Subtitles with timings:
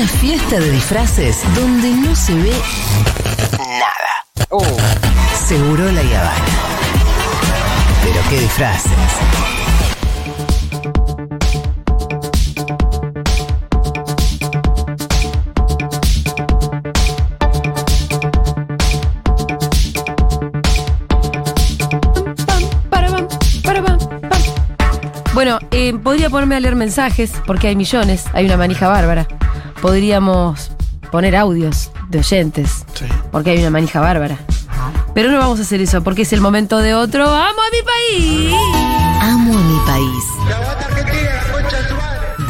[0.00, 2.52] Una fiesta de disfraces donde no se ve
[3.58, 4.64] nada.
[5.46, 6.32] Seguro la Habana.
[8.02, 8.92] Pero qué disfraces.
[25.34, 29.26] Bueno, eh, podría ponerme a leer mensajes, porque hay millones, hay una manija bárbara.
[29.80, 30.70] Podríamos
[31.10, 33.04] poner audios de oyentes, Sí.
[33.32, 34.38] porque hay una manija bárbara.
[35.14, 37.82] Pero no vamos a hacer eso, porque es el momento de otro ¡Amo a mi
[37.82, 38.54] país!
[39.20, 40.24] Amo a mi país.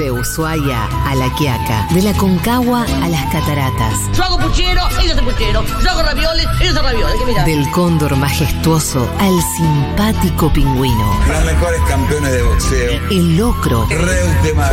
[0.01, 1.87] De Ushuaia a La Quiaca.
[1.93, 3.93] De la Concagua a las Cataratas.
[4.15, 5.63] Yo hago puchero, ella hace puchero.
[5.63, 7.45] Yo hago ravioles, ella hace ravioles.
[7.45, 11.21] Del cóndor majestuoso al simpático pingüino.
[11.29, 12.93] Los mejores campeones de boxeo.
[13.11, 13.87] El locro.
[13.91, 14.71] Reutemann,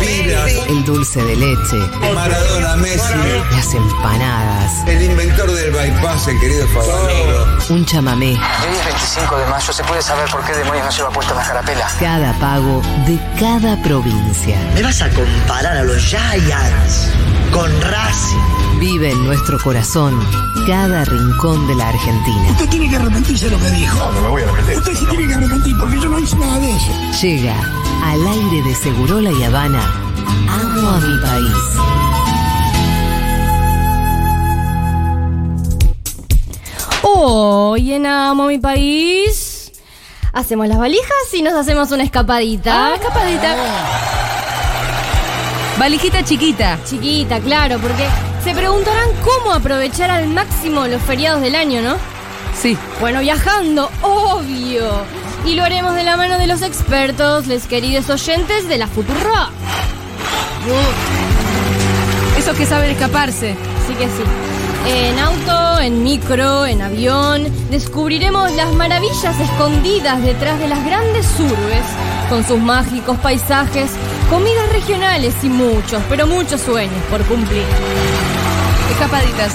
[0.00, 1.76] Vilas, El dulce de leche.
[2.14, 3.14] Maradona, Messi.
[3.50, 4.86] Las empanadas.
[4.86, 7.57] El inventor del bypass, el querido Favaloro.
[7.70, 8.30] Un chamamé.
[8.32, 11.42] Hoy es 25 de mayo, ¿se puede saber por qué demonios no lleva puesta la
[11.46, 11.86] carapela?
[12.00, 14.58] Cada pago de cada provincia.
[14.74, 17.08] ¿Me vas a comparar a los Giants
[17.52, 18.80] con Racing?
[18.80, 20.18] Vive en nuestro corazón
[20.66, 22.50] cada rincón de la Argentina.
[22.52, 23.98] Usted tiene que arrepentirse de lo que dijo.
[23.98, 24.78] No, no me voy a arrepentir.
[24.78, 27.20] Usted se tiene que arrepentir porque yo no hice nada de eso.
[27.20, 27.54] Llega
[28.02, 29.82] al aire de Segurola y Habana.
[30.48, 32.07] Amo a mi país.
[37.20, 39.72] Hoy en Amo mi país
[40.32, 42.92] hacemos las valijas y nos hacemos una escapadita.
[42.92, 43.56] Ah, escapadita.
[45.80, 46.78] Valijita chiquita.
[46.88, 48.06] Chiquita, claro, porque
[48.44, 51.96] se preguntarán cómo aprovechar al máximo los feriados del año, ¿no?
[52.56, 52.78] Sí.
[53.00, 54.88] Bueno, viajando, obvio.
[55.44, 59.48] Y lo haremos de la mano de los expertos, les queridos oyentes de la Futurro.
[62.38, 63.56] Esos que saben escaparse.
[63.88, 64.47] Sí que sí.
[64.86, 71.84] En auto, en micro, en avión, descubriremos las maravillas escondidas detrás de las grandes urbes,
[72.30, 73.90] con sus mágicos paisajes,
[74.30, 77.64] comidas regionales y muchos, pero muchos sueños por cumplir.
[78.92, 79.52] Escapaditas.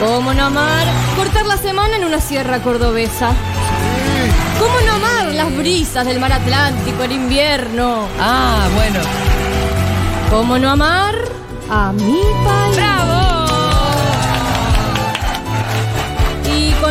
[0.00, 0.86] ¿Cómo no amar
[1.16, 3.32] cortar la semana en una sierra cordobesa?
[4.58, 8.06] ¿Cómo no amar las brisas del mar Atlántico en invierno?
[8.20, 9.00] Ah, bueno.
[10.30, 11.14] ¿Cómo no amar
[11.70, 12.76] a mi país?
[12.76, 13.21] ¡Bravo!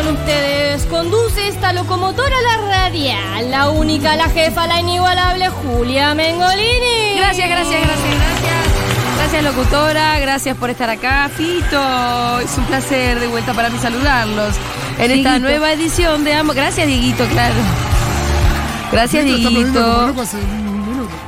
[0.02, 7.16] Con ustedes conduce esta locomotora la radial, la única, la jefa, la inigualable Julia Mengolini.
[7.16, 8.52] Gracias, gracias, gracias, gracias.
[9.16, 10.18] Gracias, locutora.
[10.18, 11.28] Gracias por estar acá.
[11.28, 14.54] Fito, es un placer de vuelta para mí saludarlos
[14.98, 16.52] en esta nueva edición de Amo.
[16.52, 17.54] Gracias, Dieguito, claro.
[18.90, 20.14] Gracias, Dieguito.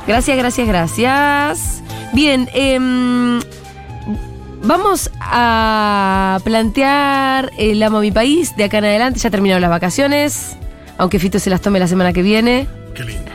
[0.07, 1.81] Gracias, gracias, gracias.
[2.13, 3.41] Bien, em,
[4.65, 9.19] vamos a plantear el Amo a mi país de acá en adelante.
[9.19, 10.55] Ya terminaron las vacaciones,
[10.97, 12.67] aunque Fito se las tome la semana que viene.
[12.93, 13.31] Qué lindo.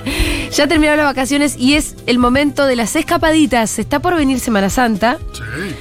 [0.52, 3.78] Ya terminaron las vacaciones y es el momento de las escapaditas.
[3.78, 5.18] Está por venir Semana Santa.
[5.32, 5.76] Sí.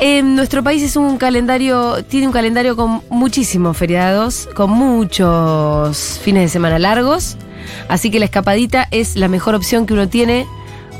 [0.00, 6.44] En nuestro país es un calendario, tiene un calendario con muchísimos feriados, con muchos fines
[6.44, 7.36] de semana largos.
[7.88, 10.46] Así que la escapadita es la mejor opción que uno tiene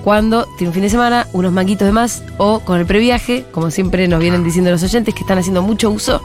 [0.05, 3.71] cuando tiene un fin de semana, unos manguitos de más o con el previaje, como
[3.71, 6.23] siempre nos vienen diciendo los oyentes que están haciendo mucho uso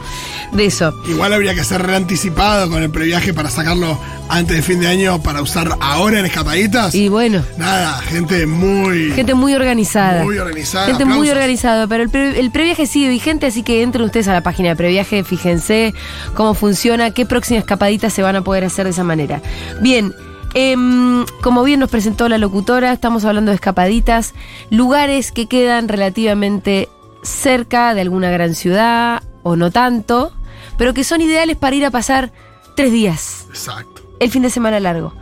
[0.54, 0.94] de eso.
[1.08, 3.98] Igual habría que ser reanticipado con el previaje para sacarlo
[4.28, 6.96] antes de fin de año para usar ahora en escapaditas.
[6.96, 9.12] Y bueno, Nada, gente muy.
[9.12, 10.24] gente muy organizada.
[10.24, 14.06] Muy organizada, Gente muy organizada, pero el, pre- el previaje sigue vigente, así que entren
[14.06, 15.94] ustedes a la página de previaje, fíjense
[16.34, 19.42] cómo funciona, qué próximas escapaditas se van a poder hacer de esa manera.
[19.82, 20.14] Bien,
[20.56, 24.34] em, como bien nos presentó la locutora, estamos hablando de escapaditas,
[24.72, 26.90] lugares que quedan relativamente
[27.22, 30.32] cerca de alguna gran ciudad o no tanto,
[30.78, 32.32] pero que son ideales para ir a pasar
[32.76, 34.02] tres días Exacto.
[34.20, 35.14] el fin de semana largo.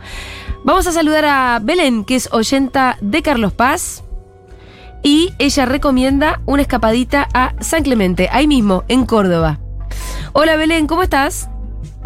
[0.64, 4.02] Vamos a saludar a Belén, que es oyenta de Carlos Paz.
[5.02, 9.58] Y ella recomienda una escapadita a San Clemente, ahí mismo, en Córdoba.
[10.32, 11.50] Hola Belén, ¿cómo estás?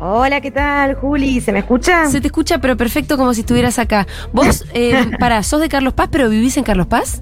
[0.01, 1.41] Hola, ¿qué tal, Juli?
[1.41, 2.07] ¿Se me escucha?
[2.07, 4.07] Se te escucha, pero perfecto, como si estuvieras acá.
[4.33, 7.21] Vos, eh, pará, sos de Carlos Paz, pero vivís en Carlos Paz?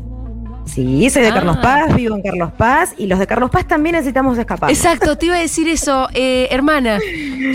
[0.66, 1.34] Sí, soy de Ah.
[1.34, 4.68] Carlos Paz, vivo en Carlos Paz y los de Carlos Paz también necesitamos escapar.
[4.70, 6.98] Exacto, te iba a decir eso, eh, hermana.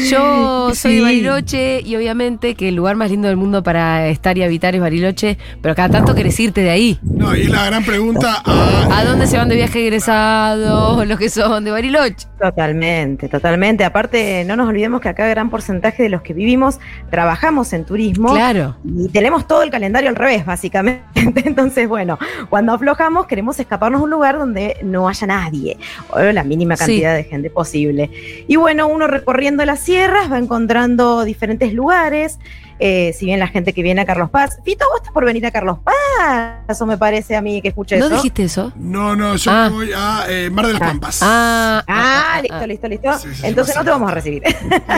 [0.09, 1.01] Yo soy de.
[1.01, 4.81] Bariloche y obviamente que el lugar más lindo del mundo para estar y habitar es
[4.81, 6.99] Bariloche, pero cada tanto querés irte de ahí.
[7.03, 8.99] No, y la gran pregunta a.
[8.99, 12.27] ¿A dónde se van de viaje egresados los que son de Bariloche?
[12.39, 13.83] Totalmente, totalmente.
[13.83, 16.79] Aparte, no nos olvidemos que acá gran porcentaje de los que vivimos
[17.09, 18.33] trabajamos en turismo.
[18.33, 18.77] Claro.
[18.85, 21.01] Y tenemos todo el calendario al revés, básicamente.
[21.45, 22.17] Entonces, bueno,
[22.49, 25.77] cuando afloja bajamos, queremos escaparnos a un lugar donde no haya nadie,
[26.11, 26.85] o la mínima Sí.
[26.85, 28.11] cantidad de gente posible.
[28.47, 32.37] Y bueno, uno recorriendo las sierras va encontrando diferentes lugares.
[32.83, 34.57] eh, si bien la gente que viene a Carlos Paz.
[34.65, 36.60] Fito, vos estás por venir a Carlos Paz.
[36.71, 38.15] Eso me parece a mí que escuché ¿No eso.
[38.15, 38.71] dijiste eso?
[38.75, 39.69] No, no, yo Ah.
[39.71, 40.85] voy a eh, Mar de las Ah.
[40.87, 41.19] Pampas.
[41.21, 42.67] Ah, Ah, ah, listo, ah.
[42.67, 43.13] listo, listo.
[43.19, 44.43] Sí, sí, sí, Entonces no te vamos a recibir.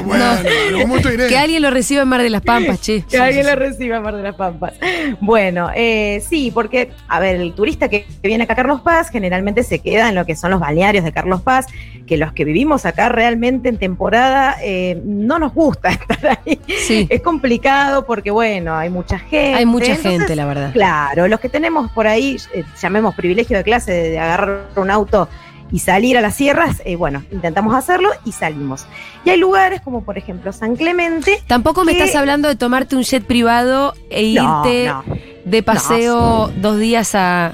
[0.05, 1.27] bueno, en iré.
[1.27, 3.03] Que alguien lo reciba en Mar de las Pampas, che.
[3.03, 4.73] que alguien lo reciba Mar de las Pampas.
[5.19, 9.09] Bueno, eh, sí, porque, a ver, el turista que, que viene acá a Carlos Paz
[9.09, 11.67] generalmente se queda en lo que son los balnearios de Carlos Paz,
[12.05, 16.59] que los que vivimos acá realmente en temporada eh, no nos gusta estar ahí.
[16.85, 17.07] Sí.
[17.09, 19.53] Es complicado porque, bueno, hay mucha gente.
[19.55, 20.71] Hay mucha entonces, gente, la verdad.
[20.73, 21.62] Claro, los que tenemos
[21.93, 25.27] por ahí, eh, llamemos privilegio de clase, de, de agarrar un auto
[25.71, 28.85] y salir a las sierras, eh, bueno, intentamos hacerlo y salimos.
[29.25, 31.41] Y hay lugares como por ejemplo San Clemente.
[31.47, 35.03] Tampoco me estás hablando de tomarte un jet privado e No, irte no.
[35.45, 37.51] de paseo dos días a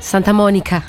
[0.00, 0.82] Santa Mónica.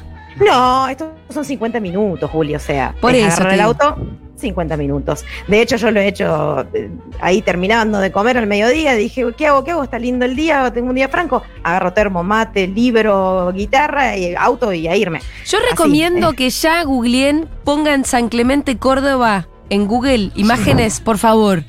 [0.44, 3.95] No, estos son 50 minutos, Julio, o sea, Por es eso agarrar el auto,
[4.44, 5.25] 50 minutos.
[5.48, 9.48] De hecho, yo lo he hecho eh, ahí terminando de comer al mediodía, dije, ¿qué
[9.48, 9.63] hago?
[9.63, 9.84] ¿Qué hago?
[9.84, 11.42] Está lindo el día, tengo un día franco.
[11.63, 15.19] Agarro termo, mate, libro, guitarra, y auto y a irme.
[15.48, 15.68] Yo Así.
[15.72, 21.63] recomiendo que ya googleen, pongan San Clemente Córdoba en Google, imágenes, por favor.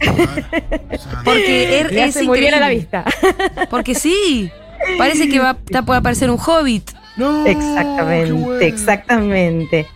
[1.24, 3.04] Porque er- es muy bien a la vista.
[3.70, 4.50] Porque sí,
[4.98, 6.90] parece que va, está por aparecer un hobbit.
[7.16, 8.60] No, Exactamente, bueno.
[8.60, 9.86] exactamente.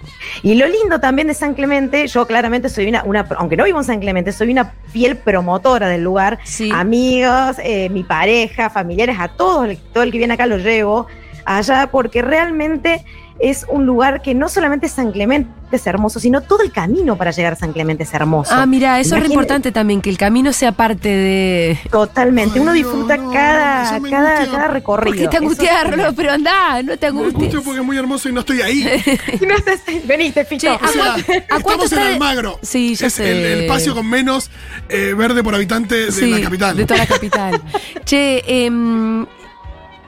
[0.42, 3.78] Y lo lindo también de San Clemente, yo claramente soy una, una, aunque no vivo
[3.78, 6.38] en San Clemente, soy una fiel promotora del lugar.
[6.44, 6.70] Sí.
[6.72, 11.06] Amigos, eh, mi pareja, familiares, a todos, todo el que viene acá lo llevo
[11.44, 13.04] allá porque realmente
[13.40, 17.30] es un lugar que no solamente San Clemente es hermoso, sino todo el camino para
[17.30, 18.50] llegar a San Clemente es hermoso.
[18.52, 21.78] Ah, mira, eso es re Imagínate- importante también, que el camino sea parte de...
[21.90, 25.14] Totalmente, uno disfruta no, no, cada, me cada, recorrido.
[25.14, 26.14] ¿Por qué te Eso angustias, es?
[26.16, 27.34] Pero andá, no te Me angusties.
[27.36, 28.82] angustia porque es muy hermoso y no estoy ahí.
[29.46, 30.60] No estás- Veniste, Fito.
[30.66, 31.16] Che, O sea, ¿A
[31.62, 32.58] cuánto estamos está en de- Almagro.
[32.62, 33.30] Sí, ya es sé.
[33.30, 34.50] el, el espacio con menos
[34.88, 36.76] eh, verde por habitante de Sí, la capital.
[36.76, 37.62] De toda la capital.
[38.04, 39.22] che, em,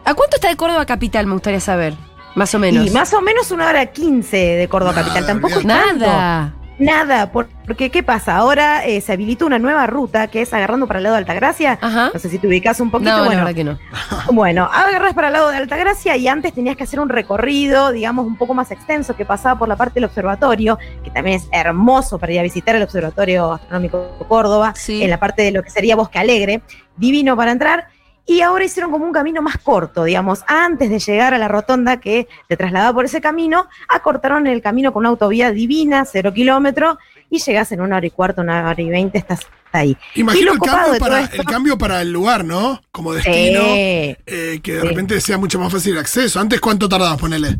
[0.04, 1.26] ¿a cuánto está de Córdoba capital?
[1.26, 1.94] Me gustaría saber.
[2.34, 2.86] Más o menos.
[2.86, 5.26] Y más o menos una hora quince de Córdoba Nada, Capital.
[5.26, 6.06] Tampoco es tanto.
[6.06, 6.54] Nada.
[6.78, 8.36] Nada, por- porque ¿qué pasa?
[8.36, 11.78] Ahora eh, se habilitó una nueva ruta que es agarrando para el lado de Altagracia.
[11.78, 12.10] Ajá.
[12.14, 13.10] No sé si te ubicas un poquito.
[13.10, 13.78] No, la bueno, verdad que no.
[14.32, 18.26] bueno, agarras para el lado de Altagracia y antes tenías que hacer un recorrido, digamos,
[18.26, 22.18] un poco más extenso que pasaba por la parte del observatorio, que también es hermoso
[22.18, 25.02] para ir a visitar el Observatorio Astronómico de Córdoba, Sí.
[25.02, 26.62] en la parte de lo que sería Bosque Alegre,
[26.96, 27.88] divino para entrar.
[28.26, 31.98] Y ahora hicieron como un camino más corto, digamos, antes de llegar a la rotonda
[31.98, 36.96] que te trasladaba por ese camino, acortaron el camino con una autovía divina, cero kilómetros,
[37.28, 39.40] y llegás en una hora y cuarto, una hora y veinte, estás
[39.72, 39.96] ahí.
[40.14, 42.80] Imagino el cambio, para, el cambio para el lugar, ¿no?
[42.92, 44.16] Como destino, Sí.
[44.26, 44.86] eh, que de Sí.
[44.86, 46.38] repente sea mucho más fácil el acceso.
[46.40, 47.18] Antes, ¿cuánto tardabas?
[47.18, 47.56] Ponele.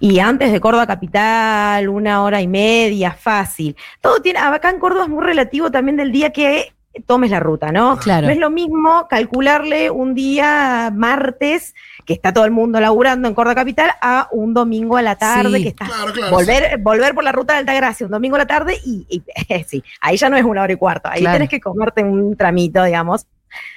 [0.00, 3.76] Y antes de Córdoba Capital, una hora y media, fácil.
[4.00, 6.72] Todo tiene, acá en Córdoba es muy relativo también del día que
[7.06, 7.96] tomes la ruta, ¿no?
[7.98, 8.26] Claro.
[8.26, 11.74] No es lo mismo calcularle un día martes,
[12.04, 15.58] que está todo el mundo laburando en Córdoba Capital, a un domingo a la tarde,
[15.58, 15.62] Sí.
[15.62, 16.34] que estás Claro, claro.
[16.34, 19.22] volver, volver por la ruta de Altagracia un domingo a la tarde y, y,
[19.66, 21.36] sí, ahí ya no es una hora y cuarto, ahí Claro.
[21.36, 23.26] tenés que comerte un tramito, digamos,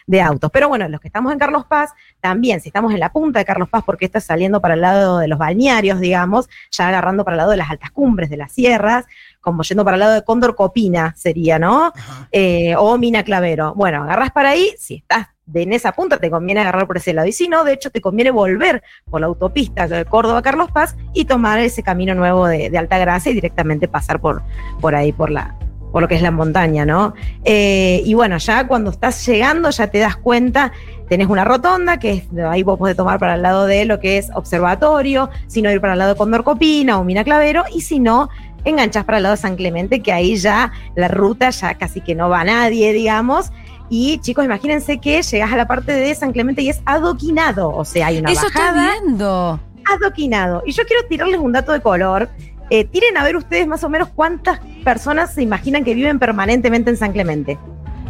[0.07, 0.49] de autos.
[0.51, 3.45] Pero bueno, los que estamos en Carlos Paz, también, si estamos en la punta de
[3.45, 7.35] Carlos Paz, porque estás saliendo para el lado de los balnearios, digamos, ya agarrando para
[7.35, 9.05] el lado de las altas cumbres, de las sierras,
[9.39, 11.91] como yendo para el lado de Cóndor Copina sería, ¿no?
[12.31, 13.73] Eh, o Mina Clavero.
[13.75, 17.13] Bueno, agarras para ahí, si estás de, en esa punta, te conviene agarrar por ese
[17.13, 17.27] lado.
[17.27, 21.25] Y si no, de hecho, te conviene volver por la autopista de Córdoba-Carlos Paz y
[21.25, 24.43] tomar ese camino nuevo de, de Altagracia y directamente pasar por,
[24.79, 25.55] por ahí, por la
[25.91, 27.13] por lo que es la montaña, ¿no?
[27.43, 30.71] Eh, y bueno, ya cuando estás llegando, ya te das cuenta,
[31.09, 34.17] tenés una rotonda, que es, ahí vos podés tomar para el lado de lo que
[34.17, 37.81] es observatorio, si no ir para el lado de Condor Copina o Mina Clavero, y
[37.81, 38.29] si no,
[38.63, 42.15] enganchás para el lado de San Clemente, que ahí ya la ruta ya casi que
[42.15, 43.51] no va nadie, digamos.
[43.89, 47.83] Y chicos, imagínense que llegás a la parte de San Clemente y es adoquinado, o
[47.83, 49.59] sea, hay una Eso bajada estoy viendo.
[49.85, 50.63] adoquinado.
[50.65, 52.29] Y yo quiero tirarles un dato de color.
[52.69, 56.89] Eh, tiren a ver ustedes más o menos cuántas personas se imaginan que viven permanentemente
[56.89, 57.57] en San Clemente.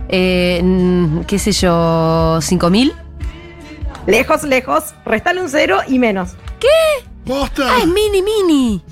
[0.09, 0.61] Eh,
[1.27, 2.37] ¿Qué sé yo?
[2.41, 2.91] ¿5.000?
[4.07, 6.35] Lejos, lejos, restale un cero y menos.
[7.25, 7.63] ¡Posta!
[7.75, 8.83] Ah, es mini, mini.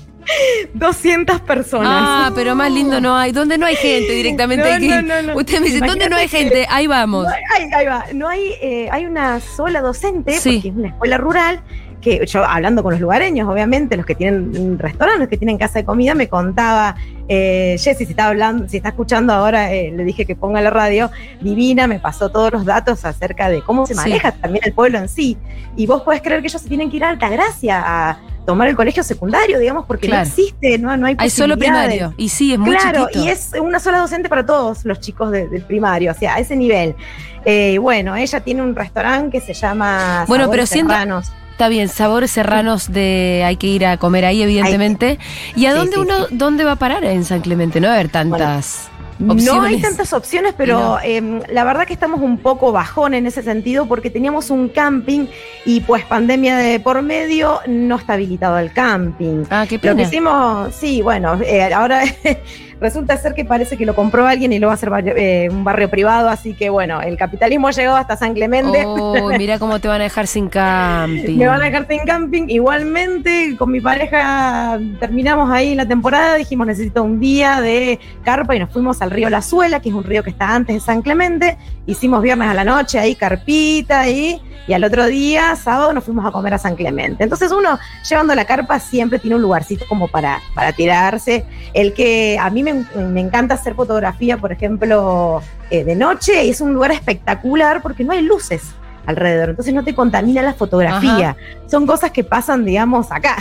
[0.74, 1.88] 200 personas.
[1.92, 3.32] Ah, pero más lindo no hay.
[3.32, 4.64] ¿Dónde no hay gente directamente?
[4.64, 5.04] No, hay que ir.
[5.04, 5.36] no, no, no.
[5.36, 6.66] Usted me dice, ¿dónde no hay gente?
[6.70, 7.24] Ahí vamos.
[7.24, 8.04] No hay, ahí va.
[8.14, 10.56] No hay, eh, hay una sola docente, Sí.
[10.56, 11.60] porque es una escuela rural,
[12.00, 15.58] que yo hablando con los lugareños, obviamente, los que tienen un restaurante, los que tienen
[15.58, 16.96] casa de comida, me contaba,
[17.28, 20.70] eh, Jessy, si está hablando, si está escuchando ahora, eh, le dije que ponga la
[20.70, 24.00] radio, Divina me pasó todos los datos acerca de cómo se Sí.
[24.00, 25.36] maneja también el pueblo en sí.
[25.76, 28.74] Y vos podés creer que ellos se tienen que ir a Altagracia a tomar el
[28.76, 30.22] colegio secundario, digamos, porque Claro.
[30.24, 32.14] no existe, no, no hay Hay solo primario.
[32.16, 33.24] Y sí, es muy Claro, chiquito.
[33.26, 36.38] y es una sola docente para todos los chicos de- del primario, o sea, a
[36.38, 36.96] ese nivel.
[37.44, 41.30] Eh, bueno, ella tiene un restaurante que se llama Bueno, Sabores pero siendo- Serranos.
[41.60, 45.18] Está bien, sabores serranos de hay que ir a comer ahí, evidentemente.
[45.54, 47.82] ¿Y a Sí, dónde sí, uno, dónde va a parar en San Clemente?
[47.82, 48.88] No va a haber tantas
[49.18, 49.82] No hay opciones.
[49.82, 50.98] tantas opciones, pero No.
[51.04, 55.26] eh, la verdad que estamos un poco bajón en ese sentido porque teníamos un camping
[55.66, 59.44] y pues pandemia de por medio no está habilitado el camping.
[59.50, 60.02] Ah, qué Lo que pena.
[60.04, 62.04] hicimos, sí, bueno, eh, ahora
[62.80, 65.48] resulta ser que parece que lo compró alguien y lo va a hacer barrio- eh,
[65.50, 68.82] un barrio privado, así que bueno, el capitalismo ha llegado hasta San Clemente.
[68.86, 71.36] Oh, mira cómo te van a dejar sin camping.
[71.38, 72.48] Me van a dejar sin camping.
[72.48, 78.58] Igualmente, con mi pareja terminamos ahí la temporada, dijimos necesito un día de carpa y
[78.58, 81.02] nos fuimos al río La Suela, que es un río que está antes de San
[81.02, 81.58] Clemente.
[81.86, 86.24] Hicimos viernes a la noche ahí carpita ahí, y al otro día, sábado, nos fuimos
[86.24, 87.24] a comer a San Clemente.
[87.24, 91.44] Entonces uno, llevando la carpa, siempre tiene un lugarcito como para, para tirarse.
[91.74, 96.50] El que a mí me, me encanta hacer fotografía, por ejemplo, eh, de noche, y
[96.50, 98.62] es un lugar espectacular porque no hay luces
[99.06, 101.36] alrededor, entonces no te contamina la fotografía.
[101.66, 103.36] Son cosas que pasan, digamos, acá,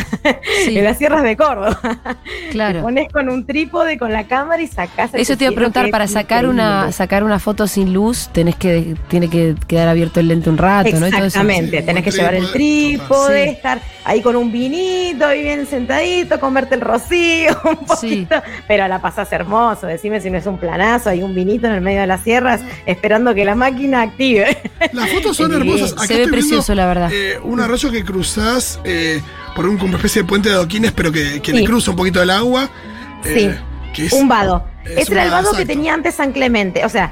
[0.66, 1.80] Sí, en las sierras de Córdoba.
[1.82, 2.82] Te claro.
[2.82, 5.90] pones con un trípode, con la cámara y sacás el Eso te iba a preguntar,
[5.90, 10.20] para es sacar una, sacar una foto sin luz, tenés que, tiene que quedar abierto
[10.20, 11.08] el lente un rato, ¿no?
[11.08, 13.50] Y Sí, tenés que llevar el trípode, Sí.
[13.50, 18.26] estar ahí con un vinito, ahí bien sentadito, comerte el rocío, un Sí.
[18.26, 18.36] poquito,
[18.68, 21.82] pero la pasás hermoso, decime si no es un planazo, hay un vinito en el
[21.82, 24.58] medio de las sierras, esperando que la máquina active.
[24.94, 25.92] Las fotos son Hermosas.
[26.08, 27.10] se ve viendo, precioso, la verdad.
[27.14, 29.22] eh, un arroyo que cruzás eh,
[29.56, 32.22] por un, una especie de puente de adoquines, pero que, que le cruza un poquito
[32.22, 32.70] el agua.
[33.24, 33.50] Sí.
[33.94, 34.64] que es- un vado.
[34.86, 36.86] es Ese era el vado que tenía antes San Clemente.
[36.86, 37.12] O sea,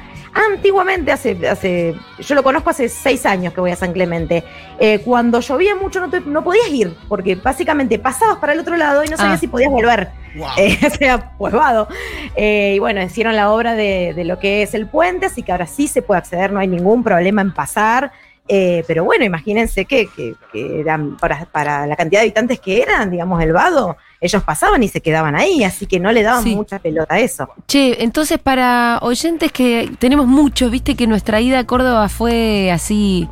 [0.54, 4.44] antiguamente, hace, hace, yo lo conozco hace seis años que voy a San Clemente.
[4.80, 8.78] Eh, cuando llovía mucho no, te- no podías ir, porque básicamente pasabas para el otro
[8.78, 9.40] lado y no sabías Ah.
[9.40, 10.10] si podías volver.
[10.36, 10.48] Wow.
[10.58, 11.88] Eh, o sea, pues vado.
[12.36, 15.52] Eh, y bueno, hicieron la obra de, de lo que es el puente, así que
[15.52, 18.12] ahora sí se puede acceder, no hay ningún problema en pasar.
[18.50, 22.82] Eh, pero bueno, imagínense que, que- que eran para, para la cantidad de habitantes que
[22.82, 26.44] eran, digamos, el vado, ellos pasaban y se quedaban ahí, así que no le daban
[26.44, 26.56] Sí.
[26.56, 27.50] mucha pelota a eso.
[27.68, 33.28] Che, entonces para oyentes que tenemos muchos, viste que nuestra ida a Córdoba fue así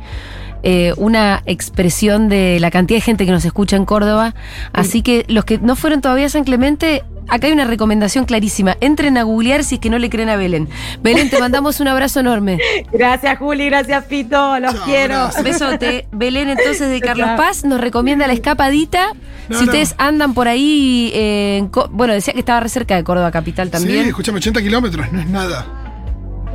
[0.62, 4.34] eh, una expresión de la cantidad de gente que nos escucha en Córdoba.
[4.72, 8.76] Así que los que no fueron todavía a San Clemente, acá hay una recomendación clarísima.
[8.80, 10.68] Entren a googlear si es que no le creen a Belén.
[11.02, 12.58] Belén, te mandamos un abrazo enorme.
[12.92, 15.28] Gracias, Juli, gracias, Fito, los quiero.
[15.42, 16.06] Besote.
[16.12, 17.28] Belén, entonces, de Carlos.
[17.36, 19.08] Paz, nos recomienda la escapadita.
[19.48, 19.70] No, si no.
[19.70, 24.02] ustedes andan por ahí, eh, bueno, decía que estaba re cerca de Córdoba Capital también.
[24.04, 25.66] Sí, escúchame, 80 kilómetros, no es nada.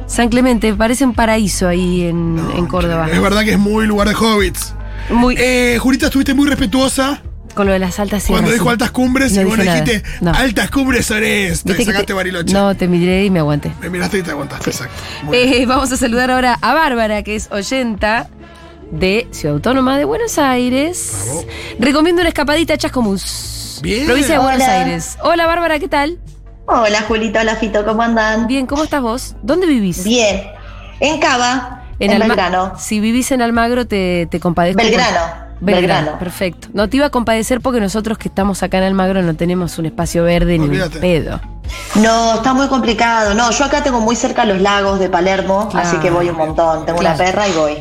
[0.08, 3.08] San Clemente, parece un paraíso ahí en, No, en Córdoba.
[3.12, 4.74] Es verdad que es muy lugar de hobbits.
[5.10, 7.22] Muy, Eh, Jurita, estuviste muy respetuosa
[7.54, 8.42] con lo de las altas sierras.
[8.42, 8.70] cuando dijo sí.
[8.72, 10.32] altas cumbres No y bueno, dijiste No.
[10.34, 11.70] altas cumbres son esto.
[11.70, 12.54] Viste Y que sacaste te- Bariloche.
[12.54, 13.72] No, te miré y me aguanté.
[13.82, 14.96] Me miraste y te aguantaste, exacto.
[15.34, 18.28] Eh, vamos a saludar ahora a Bárbara, que es oyenta
[18.92, 21.24] de Ciudad Autónoma de Buenos Aires.
[21.26, 21.46] Bravo.
[21.80, 23.80] Recomiendo una escapadita a Chascomús.
[23.82, 24.06] Bien.
[24.06, 24.68] Provincia de Buenos.
[24.68, 25.18] Aires.
[25.24, 26.20] Hola Bárbara, ¿qué tal?
[26.68, 28.48] Hola Julito, hola Fito, ¿cómo andan?
[28.48, 29.36] Bien, ¿cómo estás vos?
[29.44, 30.04] ¿Dónde vivís?
[30.04, 30.44] Bien.
[31.00, 32.74] En Cava, en, Alma- Belgrano.
[32.80, 34.82] Si vivís en Almagro, te, te compadezco.
[34.82, 35.51] Belgrano.
[35.62, 36.20] Belgrano, Belgrano.
[36.20, 36.68] perfecto.
[36.74, 39.86] No te iba a compadecer porque nosotros que estamos acá en Almagro no tenemos un
[39.86, 41.40] espacio verde ni un pedo.
[41.96, 43.34] No, está muy complicado.
[43.34, 45.88] No, yo acá tengo muy cerca los lagos de Palermo, Claro.
[45.88, 46.86] así que voy un montón.
[46.86, 47.16] Tengo Claro.
[47.16, 47.78] una perra y voy.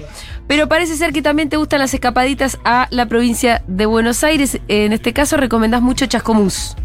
[0.46, 4.58] Pero parece ser que también te gustan las escapaditas a la provincia de Buenos Aires.
[4.68, 6.76] En este caso recomendás mucho Chascomús.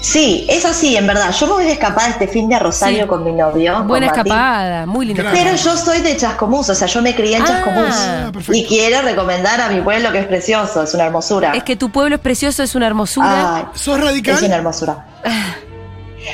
[0.00, 1.30] Sí, es así, en verdad.
[1.38, 3.08] Yo me voy a escapar este fin de a Rosario Sí.
[3.08, 3.82] con mi novio.
[3.84, 5.22] Buena escapada, muy linda.
[5.22, 5.36] Claro.
[5.38, 7.94] Pero yo soy de Chascomús, o sea, yo me crié en Ah, Chascomús.
[8.32, 8.52] perfecto.
[8.54, 11.52] Y quiero recomendar a mi pueblo que es precioso, es una hermosura.
[11.52, 13.56] Es que tu pueblo es precioso, es una hermosura.
[13.56, 14.42] Ay, ¿Sos es radical?
[14.44, 15.06] una hermosura.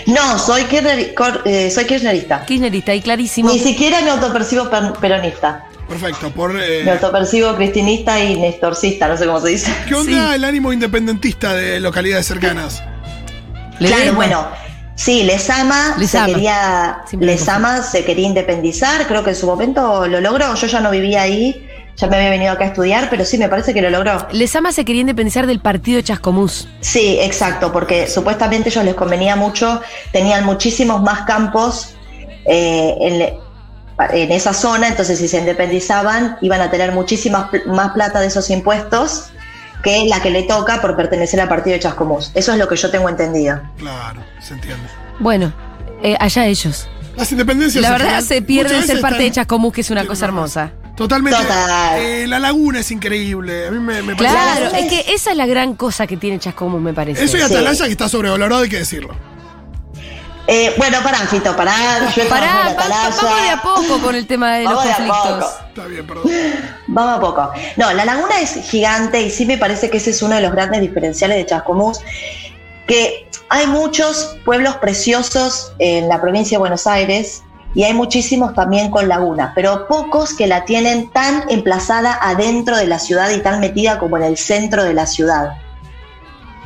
[0.06, 2.44] No, soy, kirchner- cor- eh, soy kirchnerista.
[2.44, 3.52] Kirchnerista y clarísimo.
[3.52, 5.64] Ni siquiera me autopercibo per- peronista.
[5.88, 6.30] Perfecto.
[6.30, 9.72] Por, eh, Me autopercibo cristinista y nestorcista, no sé cómo se dice.
[9.88, 10.34] ¿Qué onda Sí.
[10.34, 12.82] el ánimo independentista de localidades cercanas?
[13.78, 14.46] Claro, bueno.
[14.94, 16.26] Sí, Lesama se Lezama.
[16.26, 20.54] quería Siempre me Lesama se quería independizar, creo que en su momento lo logró.
[20.54, 23.48] Yo ya no vivía ahí, ya me había venido acá a estudiar, pero sí, me
[23.50, 24.26] parece que lo logró.
[24.32, 26.66] Lesama se quería independizar del partido Chascomús.
[26.80, 31.94] Sí, exacto, porque supuestamente ellos les convenía mucho, tenían muchísimos más campos
[32.46, 33.34] eh, en,
[34.18, 38.28] en esa zona, entonces si se independizaban iban a tener muchísima pl- más plata de
[38.28, 39.26] esos impuestos
[39.86, 42.32] que la que le toca por pertenecer al partido de Chascomús.
[42.34, 43.60] Eso es lo que yo tengo entendido.
[43.78, 44.82] Claro, se entiende.
[45.20, 45.52] Bueno,
[46.02, 46.88] eh, allá ellos.
[47.16, 47.80] Las independencias.
[47.80, 50.72] La verdad se pierde muchas ser parte de Chascomús, que es una cosa hermosa.
[50.96, 51.38] Totalmente.
[51.40, 52.00] Total.
[52.00, 53.68] Eh, la laguna es increíble.
[53.68, 54.34] A mí me, me parece.
[54.34, 57.22] Claro, es que esa es la gran cosa que tiene Chascomús, me parece.
[57.22, 57.46] Eso y Sí.
[57.46, 59.14] Atalaya que está sobrevalorado, hay que decirlo.
[60.48, 62.08] Eh, bueno, pará, Fito, pará.
[62.14, 63.10] Yo Pará, Atalaya.
[63.10, 65.54] vamos de a poco con el tema de los Vamos conflictos.
[65.68, 66.30] Está bien, perdón.
[66.86, 67.52] Vamos a poco.
[67.76, 70.52] No, la laguna es gigante y sí me parece que ese es uno de los
[70.52, 72.00] grandes diferenciales de Chascomús,
[72.86, 77.42] que hay muchos pueblos preciosos en la provincia de Buenos Aires
[77.74, 82.86] y hay muchísimos también con laguna, pero pocos que la tienen tan emplazada adentro de
[82.86, 85.58] la ciudad y tan metida como en el centro de la ciudad.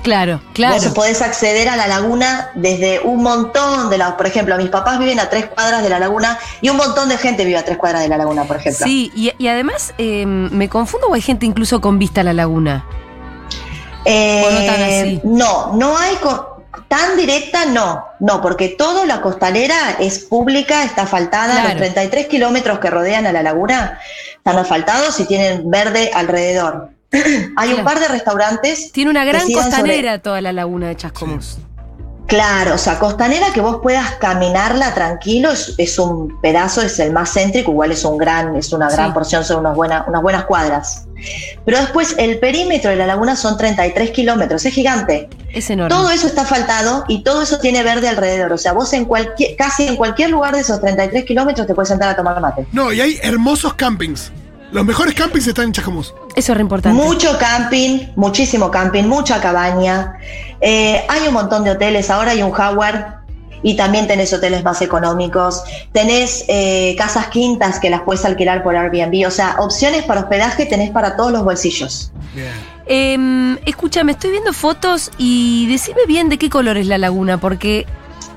[0.03, 0.77] Claro, claro.
[0.77, 4.99] Vos podés acceder a la laguna desde un montón de la, por ejemplo, mis papás
[4.99, 7.77] viven a tres cuadras de la laguna y un montón de gente vive a tres
[7.77, 8.87] cuadras de la laguna, por ejemplo.
[8.87, 12.33] Sí, y, y además eh, me confundo o hay gente incluso con vista a la
[12.33, 12.87] laguna.
[14.07, 15.21] Eh, ¿O no tan así?
[15.25, 16.17] No, no hay
[16.89, 21.69] tan directa, no, no, porque toda la costanera es pública, está asfaltada, Claro.
[21.69, 24.01] los 33 kilómetros que rodean a la laguna
[24.37, 26.91] están asfaltados y tienen verde alrededor.
[27.57, 28.93] Hay un par de restaurantes.
[28.93, 31.59] Tiene una gran sobre- costanera toda la laguna de Chascomús.
[32.27, 37.13] Claro, o sea, costanera que vos puedas caminarla tranquilo es, es un pedazo, es el
[37.13, 39.15] más céntrico, igual es un gran, es una gran Sí.
[39.15, 41.09] porción, son unas buenas, unas buenas cuadras.
[41.65, 45.29] Pero después el perímetro de la laguna son 33 kilómetros, es gigante.
[45.53, 45.93] Es enorme.
[45.93, 48.53] Todo eso está asfaltado y todo eso tiene verde alrededor.
[48.53, 51.89] O sea, vos en cualquier, casi en cualquier lugar de esos 33 kilómetros te puedes
[51.89, 52.65] sentar a tomar mate.
[52.71, 54.31] No, y hay hermosos campings.
[54.73, 56.15] Los mejores campings están en Chascomús.
[56.37, 57.03] Eso es re importante.
[57.03, 60.15] Mucho camping, muchísimo camping, mucha cabaña.
[60.61, 62.09] Eh, hay un montón de hoteles.
[62.11, 63.21] Ahora hay un Howard
[63.63, 65.65] y también tenés hoteles más económicos.
[65.93, 69.27] Tenés eh, casas quintas que las puedes alquilar por Airbnb.
[69.27, 72.13] O sea, opciones para hospedaje tenés para todos los bolsillos.
[72.35, 72.53] Bien.
[72.87, 77.87] Eh, escúchame, estoy viendo fotos y decime bien de qué color es la laguna, porque.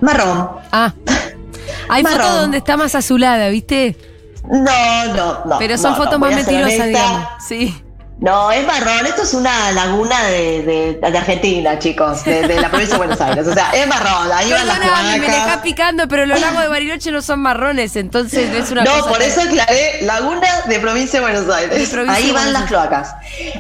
[0.02, 0.50] Marrón.
[0.72, 0.94] Ah.
[1.90, 2.22] Hay Marrón.
[2.22, 4.13] fotos donde está más azulada, ¿viste?
[4.50, 5.60] No, no, no.
[5.60, 7.28] Pero son no, fotos no, más mentirosas, digamos.
[7.48, 7.84] Sí.
[8.20, 9.06] No, es marrón.
[9.06, 10.62] Esto es una laguna de,
[11.02, 13.46] de- de Argentina, chicos, de, de la provincia de Buenos Aires.
[13.48, 14.32] O sea, es marrón.
[14.34, 17.96] Ahí van las Perdóname, me deja picando, pero los lagos de Bariloche no son marrones,
[17.98, 21.78] entonces no es una No, cosa por eso aclaré laguna de provincia de Buenos Aires.
[21.82, 23.16] De provincia Ahí van Buenos las cloacas.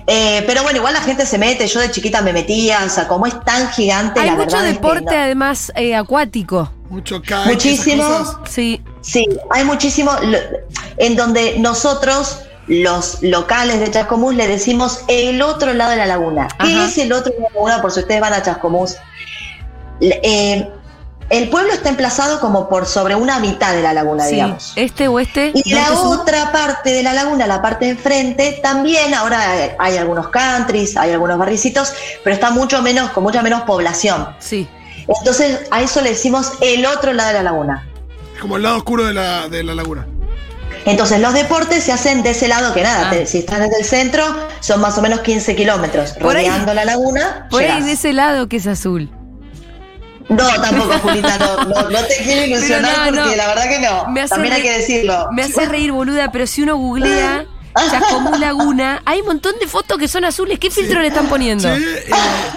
[0.08, 1.68] Eh, pero bueno, igual la gente se mete.
[1.68, 2.84] Yo de chiquita me metía.
[2.86, 5.22] O sea, como es tan gigante, Hay la mucho verdad es que deporte no.
[5.24, 6.72] además eh, acuático.
[6.90, 8.06] Mucho kite, Muchísimo.
[8.48, 8.82] Sí.
[9.04, 10.12] Sí, hay muchísimo.
[10.98, 16.48] En donde nosotros, los locales de Chascomús, le decimos el otro lado de la laguna.
[16.60, 16.86] ¿Qué Ajá.
[16.86, 17.82] es el otro lado de la laguna?
[17.82, 18.96] Por si ustedes van a Chascomús.
[20.00, 20.68] Eh,
[21.30, 24.36] el pueblo está emplazado como por sobre una mitad de la laguna, sí.
[24.36, 24.74] digamos.
[24.76, 25.52] Este oeste.
[25.54, 26.20] Y la sur.
[26.20, 29.42] otra parte de la laguna, la parte de enfrente, también ahora
[29.80, 34.28] hay algunos countries, hay algunos barricitos, pero está mucho menos, con mucha menos población.
[34.40, 34.68] Sí.
[35.08, 37.88] Entonces a eso le decimos el otro lado de la laguna.
[38.44, 40.06] Como el lado oscuro de la, de la laguna.
[40.84, 43.10] Entonces los deportes se hacen de ese lado que nada, Ah.
[43.10, 44.26] te- si estás desde el centro,
[44.60, 46.12] son más o menos 15 kilómetros.
[46.12, 47.86] Ahí- Rodeando la laguna, Por ahí llegás.
[47.86, 49.10] de ese lado que es azul.
[50.28, 53.36] No, tampoco, Julita, no, no, no te quiero ilusionar no, porque no.
[53.38, 54.08] la verdad que no.
[54.10, 55.28] Me hace También hay que decirlo.
[55.32, 57.46] Me hace reír, boluda, pero si uno googlea
[57.92, 60.60] Chascomús Laguna, hay un montón de fotos que son azules.
[60.60, 61.76] ¿Qué filtro le están poniendo?
[61.76, 62.12] Sí, eh,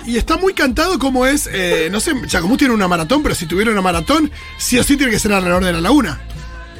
[0.06, 3.46] y está muy cantado como es, eh, no sé, Chacomús tiene una maratón, pero si
[3.46, 6.20] tuviera una maratón, sí o sí tiene que ser alrededor de la laguna.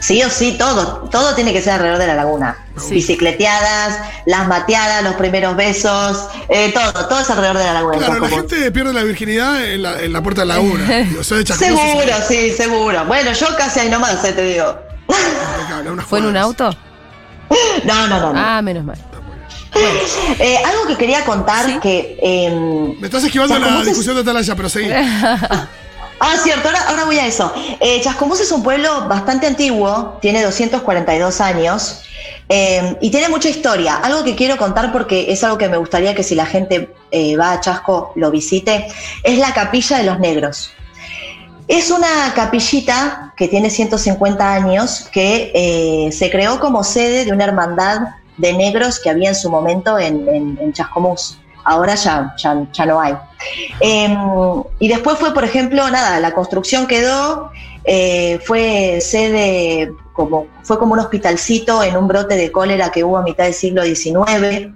[0.01, 2.57] Sí o sí, todo, todo tiene que ser alrededor de la laguna.
[2.77, 2.95] Sí.
[2.95, 7.97] Bicicleteadas, las mateadas, los primeros besos, eh, todo, todo es alrededor de la laguna.
[7.99, 10.85] Claro, la gente pierde la virginidad en la, en la puerta de la laguna.
[10.87, 13.05] De Seguro, sí, seguro.
[13.07, 14.79] Bueno, yo casi ahí nomás, eh, te digo.
[16.07, 16.77] ¿Fue en un auto?
[17.85, 18.33] No, no, no.
[18.33, 18.39] no.
[18.41, 18.99] Ah, menos mal.
[20.39, 22.19] Eh, algo que quería contar que...
[22.23, 24.89] eh, Me estás esquivando la es- discusión de Atalaya, pero seguí.
[26.19, 27.53] Ah, cierto, ahora, ahora voy a eso.
[27.79, 32.01] Eh, Chascomús es un pueblo bastante antiguo, tiene 242 años
[32.49, 33.97] eh, y tiene mucha historia.
[33.97, 37.37] Algo que quiero contar porque es algo que me gustaría que si la gente eh,
[37.37, 38.89] va a Chasco lo visite,
[39.25, 40.71] es la Capilla de los Negros.
[41.69, 47.45] Es una capillita que tiene 150 años que eh, se creó como sede de una
[47.45, 48.03] hermandad
[48.37, 51.39] de negros que había en su momento en, Chascomús.
[51.65, 53.15] Ahora ya, ya, no hay.
[53.81, 54.17] Eh,
[54.79, 57.51] y después fue, por ejemplo, nada, la construcción quedó,
[57.83, 63.19] eh, fue sede como, fue como un hospitalcito en un brote de cólera que hubo
[63.19, 64.73] a mitad del siglo XIX.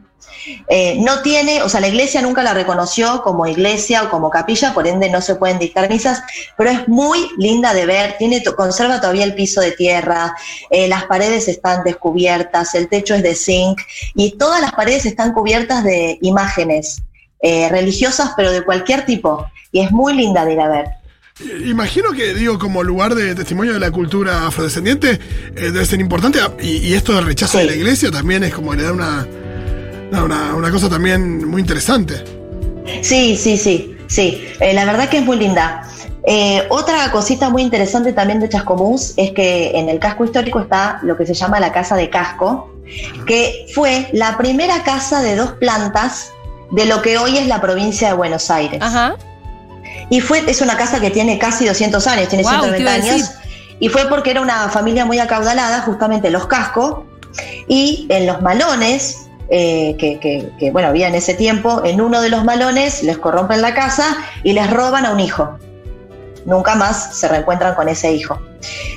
[0.69, 4.73] Eh, no tiene, o sea, la iglesia nunca la reconoció como iglesia o como capilla,
[4.73, 6.23] por ende no se pueden dictar misas,
[6.57, 10.35] pero es muy linda de ver, tiene, conserva todavía el piso de tierra,
[10.71, 13.81] eh, las paredes están descubiertas, el techo es de zinc
[14.15, 17.03] y todas las paredes están cubiertas de imágenes
[17.43, 20.87] eh, religiosas, pero de cualquier tipo, y es muy linda de ir a ver.
[21.67, 25.19] Imagino que, digo, como lugar de testimonio de la cultura afrodescendiente, eh,
[25.55, 26.39] debe ser importante.
[26.61, 29.27] Y, y esto del rechazo de la iglesia también es como le da una,
[30.13, 32.25] una, una cosa también muy interesante.
[33.03, 34.45] Sí, sí, sí, sí.
[34.61, 35.83] Eh, la verdad que es muy linda.
[36.25, 40.99] Eh, otra cosita muy interesante también de Chascomús es que en el casco histórico está
[41.03, 42.75] lo que se llama la Casa de Casco,
[43.27, 46.33] que fue la primera casa de dos plantas
[46.73, 48.81] de lo que hoy es la provincia de Buenos Aires.
[48.83, 49.17] Ajá.
[50.11, 52.91] Y fue, es una casa que tiene casi 200 años, tiene Guau, 190 te iba
[52.91, 53.31] a años.
[53.79, 57.05] Y fue porque era una familia muy acaudalada, justamente los cascos.
[57.67, 60.19] Y en los malones, eh, que,
[60.59, 64.17] que- bueno, había en ese tiempo, en uno de los malones les corrompen la casa
[64.45, 65.59] y les roban a un hijo.
[66.45, 68.41] Nunca más se reencuentran con ese hijo.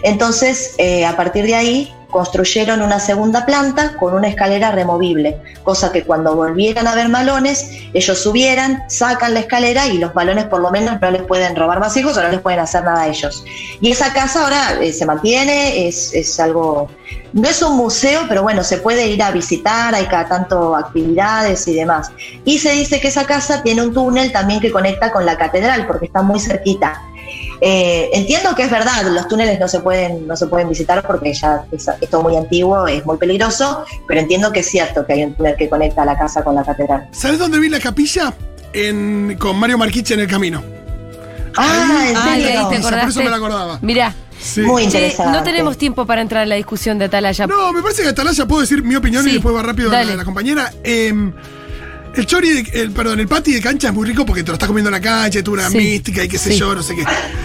[0.03, 5.91] Entonces, eh, a partir de ahí, construyeron una segunda planta con una escalera removible, cosa
[5.91, 10.61] que cuando volvieran a ver malones, ellos subieran, sacan la escalera y los malones por
[10.61, 13.07] lo menos no les pueden robar más hijos o no les pueden hacer nada a
[13.07, 13.43] ellos.
[13.81, 16.87] Y esa casa ahora eh, se mantiene, es, es algo,
[17.33, 21.67] no es un museo, pero bueno, se puede ir a visitar, hay cada tanto actividades
[21.67, 22.11] y demás.
[22.45, 25.87] Y se dice que esa casa tiene un túnel también que conecta con la catedral,
[25.87, 27.01] porque está muy cerquita.
[27.65, 31.33] Eh, entiendo que es verdad, los túneles no se pueden, no se pueden visitar porque
[31.33, 35.13] ya es, es todo muy antiguo, es muy peligroso, pero entiendo que es cierto que
[35.13, 37.07] hay un túnel que conecta la casa con la catedral.
[37.11, 38.33] ¿Sabes dónde vi la capilla?
[38.73, 40.61] En, con Mario Marquiche en el camino.
[41.55, 42.67] Ah, ¿en Ah, serio?
[42.69, 43.79] te Por eso me la acordaba.
[43.81, 44.13] Mirá.
[44.41, 44.59] Sí.
[44.61, 45.31] Muy interesante.
[45.31, 47.47] no tenemos tiempo para entrar en la discusión de Atalaya.
[47.47, 50.03] No, me parece que Atalaya puedo decir mi opinión Sí, y después va rápido la,
[50.03, 50.69] la compañera.
[50.83, 51.13] Eh,
[52.15, 54.53] el chori, de- el, perdón, el pati de cancha es muy rico porque te lo
[54.53, 55.77] estás comiendo en la cancha, y tú una Sí.
[55.77, 56.59] mística y qué sé Sí.
[56.59, 57.03] yo, no sé qué.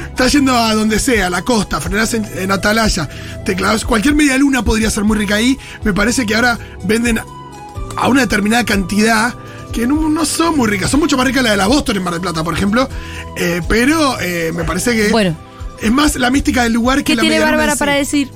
[0.09, 3.09] Estás yendo a donde sea, a la costa, frenás en, en Atalaya,
[3.44, 3.85] te clavas.
[3.85, 5.57] Cualquier media luna podría ser muy rica ahí.
[5.85, 7.18] Me parece que ahora venden
[7.96, 9.35] a una determinada cantidad
[9.72, 10.90] que no, no son muy ricas.
[10.90, 12.88] Son mucho más ricas la de la Boston en Mar del Plata, por ejemplo.
[13.37, 15.37] Eh, pero eh, me parece que Bueno.
[15.81, 18.31] es más la mística del lugar que ¿Qué la tiene media luna Bárbara para decir?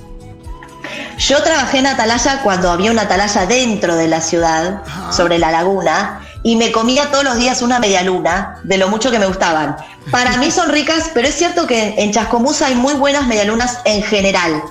[1.18, 6.21] Yo trabajé en Atalaya cuando había una Atalaya dentro de la ciudad, sobre la laguna,
[6.42, 9.76] y me comía todos los días una media luna de lo mucho que me gustaban.
[10.10, 14.02] Para mí son ricas, pero es cierto que en Chascomús hay muy buenas medialunas en
[14.02, 14.62] general.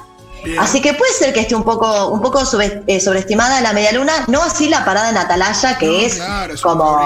[0.44, 0.60] Bien.
[0.60, 4.12] Así que puede ser que esté un poco, un poco sobre- eh, sobreestimada la medialuna,
[4.28, 7.00] no así la parada en Atalaya, que No, es claro, es como.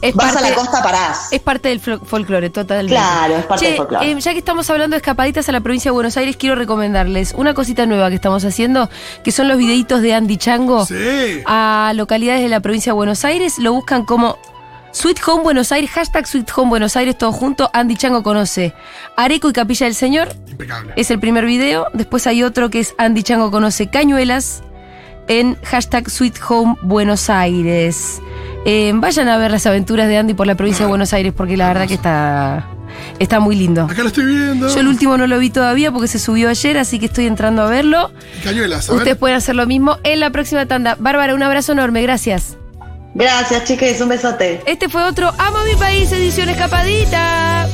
[0.00, 1.32] Es vas a parte- la costa parás.
[1.32, 2.94] Es parte del fol- folclore, totalmente.
[2.94, 4.10] Claro, es parte Che, del folclore.
[4.12, 7.34] eh, ya que estamos hablando de escapaditas a la provincia de Buenos Aires, quiero recomendarles
[7.36, 8.88] una cosita nueva que estamos haciendo,
[9.22, 11.42] que son los videitos de Andy Chango Sí.
[11.46, 13.58] a localidades de la provincia de Buenos Aires.
[13.58, 14.38] Lo buscan como
[14.92, 17.70] Sweet Home Buenos Aires, hashtag Sweet Home Buenos Aires, todo junto.
[17.72, 18.74] Andy Chango conoce
[19.16, 20.28] Areco y Capilla del Señor.
[20.48, 20.92] Impecable.
[20.96, 21.86] Es el primer video.
[21.92, 24.62] Después hay otro que es Andy Chango conoce Cañuelas
[25.28, 28.20] en hashtag Sweet Home Buenos Aires.
[28.64, 31.56] Eh, vayan a ver las aventuras de Andy por la provincia de Buenos Aires porque
[31.56, 32.66] la verdad que está,
[33.18, 33.84] está muy lindo.
[33.84, 34.68] Acá lo estoy viendo.
[34.68, 37.62] Yo el último no lo vi todavía porque se subió ayer, así que estoy entrando
[37.62, 38.10] a verlo.
[38.42, 38.98] Cañuelas, a ver.
[38.98, 40.96] Ustedes pueden hacer lo mismo en la próxima tanda.
[40.98, 42.57] Bárbara, un abrazo enorme, gracias.
[43.18, 44.62] Gracias, chiques, un besote.
[44.64, 47.66] Este fue otro Amo mi país, edición escapadita.